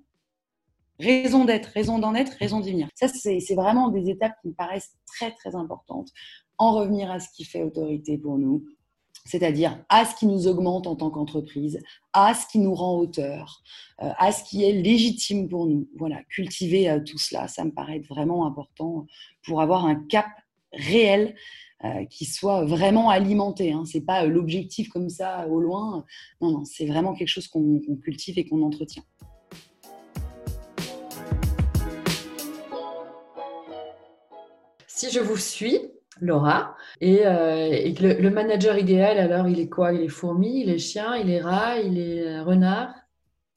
[0.98, 2.88] Raison d'être, raison d'en être, raison d'y venir.
[2.94, 6.10] Ça, c'est vraiment des étapes qui me paraissent très, très importantes.
[6.58, 8.64] En revenir à ce qui fait autorité pour nous,
[9.24, 11.80] c'est-à-dire à ce qui nous augmente en tant qu'entreprise,
[12.12, 13.62] à ce qui nous rend hauteur,
[14.02, 15.88] euh, à ce qui est légitime pour nous.
[15.96, 19.06] Voilà, cultiver euh, tout cela, ça me paraît vraiment important
[19.44, 20.26] pour avoir un cap
[20.72, 21.34] réel
[21.84, 23.72] euh, qui soit vraiment alimenté.
[23.72, 23.82] Hein.
[23.84, 26.04] Ce n'est pas euh, l'objectif comme ça au loin.
[26.40, 29.02] Non, non, c'est vraiment quelque chose qu'on cultive et qu'on entretient.
[34.86, 35.80] Si je vous suis,
[36.20, 39.92] Laura, et, euh, que le, manager idéal, alors il est quoi?
[39.92, 42.94] Il est fourmi, il est chien, il est rat, il est renard?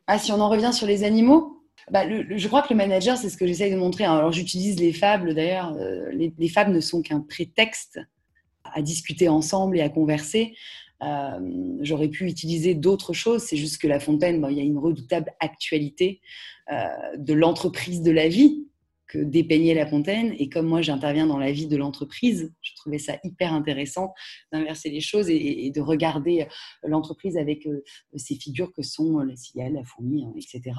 [0.08, 1.55] Ah, si on en revient sur les animaux?
[1.92, 4.06] Bah, je crois que le manager, c'est ce que j'essaye de montrer.
[4.06, 5.76] Alors, j'utilise les fables, d'ailleurs.
[5.78, 8.00] Euh, les, fables ne sont qu'un prétexte
[8.64, 10.56] à discuter ensemble et à converser.
[11.04, 11.40] Euh,
[11.82, 13.44] j'aurais pu utiliser d'autres choses.
[13.44, 16.22] C'est juste que La Fontaine, il y a une redoutable actualité
[16.72, 16.86] euh,
[17.18, 18.66] de l'entreprise de la vie
[19.08, 20.34] que dépeignait La Fontaine.
[20.38, 24.14] Et comme moi, j'interviens dans la vie de l'entreprise, je trouvais ça hyper intéressant
[24.52, 26.48] d'inverser les choses et, de regarder
[26.84, 27.84] l'entreprise avec euh,
[28.16, 30.76] ces figures que sont la cigale, la fourmi, hein, etc.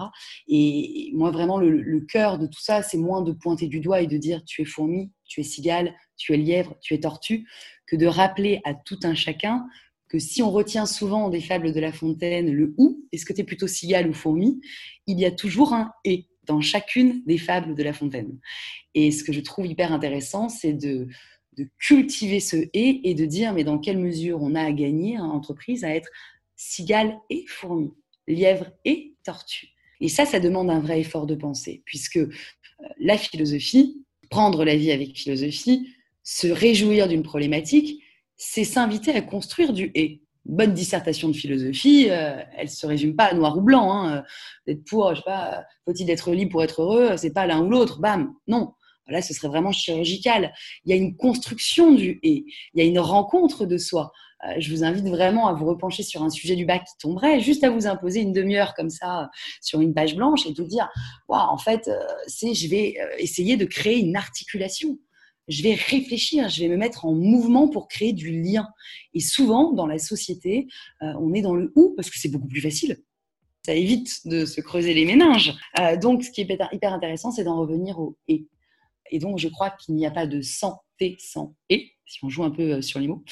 [0.49, 4.01] Et moi, vraiment, le, le cœur de tout ça, c'est moins de pointer du doigt
[4.01, 7.47] et de dire tu es fourmi, tu es cigale, tu es lièvre, tu es tortue,
[7.87, 9.67] que de rappeler à tout un chacun
[10.09, 13.41] que si on retient souvent des fables de La Fontaine le ou, est-ce que tu
[13.41, 14.61] es plutôt cigale ou fourmi,
[15.07, 18.39] il y a toujours un et dans chacune des fables de La Fontaine.
[18.95, 21.09] Et ce que je trouve hyper intéressant, c'est de,
[21.79, 25.31] cultiver ce et et de dire mais dans quelle mesure on a à gagner en
[25.31, 26.11] entreprise à être
[26.55, 27.95] cigale et fourmi,
[28.29, 29.69] lièvre et tortue.
[30.01, 32.31] Et ça, ça demande un vrai effort de pensée, puisque euh,
[32.99, 38.03] la philosophie, prendre la vie avec philosophie, se réjouir d'une problématique,
[38.37, 43.25] c'est s'inviter à construire du et bonne dissertation de philosophie, euh, elle se résume pas
[43.25, 43.93] à noir ou blanc.
[43.93, 44.25] Hein.
[44.67, 47.71] D'être pour, je sais pas, faut-il être libre pour être heureux C'est pas l'un ou
[47.71, 48.01] l'autre.
[48.01, 48.73] Bam, non.
[49.09, 50.53] Là, ce serait vraiment chirurgical.
[50.85, 52.45] Il y a une construction du et.
[52.75, 54.13] Il y a une rencontre de soi.
[54.45, 57.41] Euh, je vous invite vraiment à vous repencher sur un sujet du bac qui tomberait,
[57.41, 59.31] juste à vous imposer une demi-heure comme ça
[59.63, 60.89] sur une page blanche et de dire,
[61.29, 64.99] waouh, en fait, euh, c'est, je vais essayer de créer une articulation
[65.49, 68.69] je vais réfléchir, je vais me mettre en mouvement pour créer du lien.
[69.15, 70.67] Et souvent, dans la société,
[71.03, 72.99] euh, on est dans le ou parce que c'est beaucoup plus facile.
[73.65, 75.55] Ça évite de se creuser les méninges.
[75.81, 78.47] Euh, donc, ce qui est hyper intéressant, c'est d'en revenir au et.
[79.13, 82.43] Et donc, je crois qu'il n'y a pas de santé sans et, si on joue
[82.43, 83.23] un peu euh, sur les mots.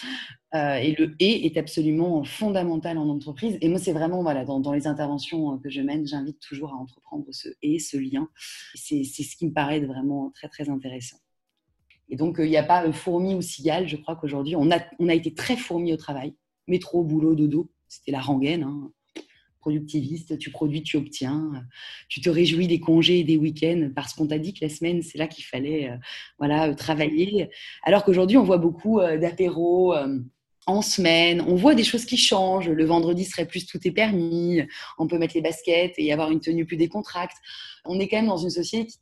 [0.53, 3.59] et le et est absolument fondamental en entreprise.
[3.61, 6.77] Et moi, c'est vraiment, voilà, dans, dans, les interventions que je mène, j'invite toujours à
[6.77, 8.29] entreprendre ce et, ce lien.
[8.74, 11.18] C'est ce qui me paraît vraiment très, très intéressant.
[12.08, 13.88] Et donc, il n'y a pas fourmi ou cigale.
[13.88, 16.34] Je crois qu'aujourd'hui, on a, on a été très fourmi au travail.
[16.66, 17.70] Métro, boulot, dodo.
[17.88, 18.62] C'était la rengaine.
[18.62, 18.90] Hein.
[19.60, 21.50] Productiviste, tu produis, tu obtiens.
[22.08, 25.16] Tu te réjouis des congés des week-ends parce qu'on t'a dit que la semaine, c'est
[25.16, 25.90] là qu'il fallait
[26.42, 27.48] euh, travailler.
[27.82, 29.94] Alors qu'aujourd'hui, on voit beaucoup euh, d'apéros.
[29.94, 30.18] Euh,
[30.66, 32.70] en semaine, on voit des choses qui changent.
[32.70, 34.62] Le vendredi serait plus tout est permis.
[34.98, 37.36] On peut mettre les baskets et avoir une tenue plus décontracte
[37.87, 38.94] on est quand même dans une société,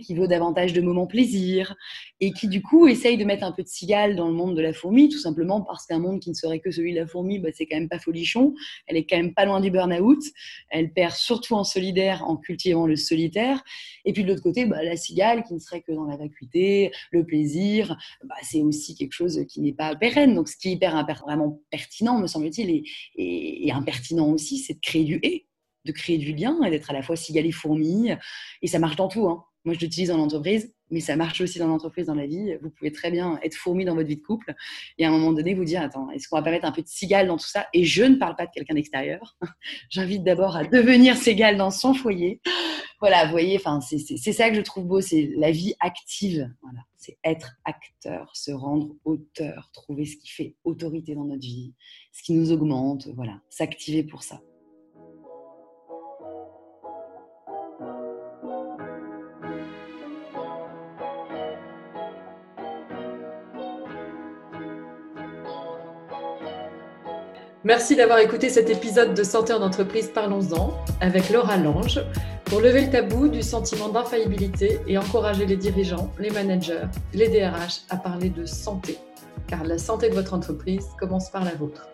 [0.00, 1.74] qui veut davantage de moments plaisir
[2.20, 4.62] et qui du coup essaye de mettre un peu de cigale dans le monde de
[4.62, 7.38] la fourmi, tout simplement parce qu'un monde qui ne serait que celui de la fourmi,
[7.38, 8.54] bah, c'est quand même pas folichon.
[8.86, 10.22] Elle est quand même pas loin du burn-out.
[10.70, 13.62] Elle perd surtout en solidaire en cultivant le solitaire.
[14.04, 16.90] Et puis de l'autre côté, bah, la cigale qui ne serait que dans la vacuité,
[17.10, 20.34] le plaisir, bah, c'est aussi quelque chose qui n'est pas pérenne.
[20.34, 24.80] Donc ce qui est hyper vraiment pertinent, me semble-t-il, et, et impertinent aussi, c'est de
[24.80, 25.46] créer du et
[25.84, 28.10] de créer du lien et d'être à la fois cigale et fourmi.
[28.62, 29.28] Et ça marche dans tout.
[29.28, 29.44] Hein.
[29.64, 32.56] Moi, je l'utilise en entreprise, mais ça marche aussi dans l'entreprise, dans la vie.
[32.62, 34.54] Vous pouvez très bien être fourmi dans votre vie de couple
[34.96, 36.80] et à un moment donné vous dire Attends, est-ce qu'on va pas mettre un peu
[36.80, 37.66] de cigale dans tout ça?
[37.74, 39.36] Et je ne parle pas de quelqu'un d'extérieur.
[39.90, 42.40] J'invite d'abord à devenir cigale dans son foyer.
[43.00, 46.50] Voilà, vous voyez, c'est ça que je trouve beau c'est la vie active.
[46.62, 51.74] Voilà, c'est être acteur, se rendre auteur, trouver ce qui fait autorité dans notre vie,
[52.12, 53.08] ce qui nous augmente.
[53.14, 54.40] Voilà, s'activer pour ça.
[67.70, 72.00] Merci d'avoir écouté cet épisode de Santé en entreprise Parlons-en avec Laura Lange
[72.44, 77.82] pour lever le tabou du sentiment d'infaillibilité et encourager les dirigeants, les managers, les DRH
[77.88, 78.98] à parler de santé,
[79.46, 81.88] car la santé de votre entreprise commence par la vôtre.